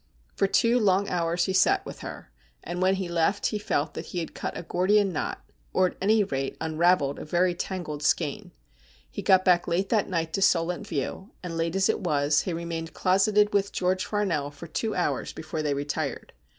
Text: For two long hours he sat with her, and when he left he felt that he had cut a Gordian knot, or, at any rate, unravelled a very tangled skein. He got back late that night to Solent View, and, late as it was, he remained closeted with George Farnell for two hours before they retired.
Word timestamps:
For 0.33 0.47
two 0.47 0.79
long 0.79 1.07
hours 1.09 1.45
he 1.45 1.53
sat 1.53 1.85
with 1.85 1.99
her, 1.99 2.31
and 2.63 2.81
when 2.81 2.95
he 2.95 3.07
left 3.07 3.45
he 3.45 3.59
felt 3.59 3.93
that 3.93 4.07
he 4.07 4.17
had 4.17 4.33
cut 4.33 4.57
a 4.57 4.63
Gordian 4.63 5.13
knot, 5.13 5.45
or, 5.73 5.85
at 5.85 5.97
any 6.01 6.23
rate, 6.23 6.57
unravelled 6.59 7.19
a 7.19 7.23
very 7.23 7.53
tangled 7.53 8.01
skein. 8.01 8.51
He 9.11 9.21
got 9.21 9.45
back 9.45 9.67
late 9.67 9.89
that 9.89 10.09
night 10.09 10.33
to 10.33 10.41
Solent 10.41 10.87
View, 10.87 11.33
and, 11.43 11.55
late 11.55 11.75
as 11.75 11.87
it 11.87 11.99
was, 11.99 12.41
he 12.41 12.53
remained 12.53 12.95
closeted 12.95 13.53
with 13.53 13.71
George 13.73 14.03
Farnell 14.05 14.49
for 14.49 14.65
two 14.65 14.95
hours 14.95 15.33
before 15.33 15.61
they 15.61 15.75
retired. 15.75 16.33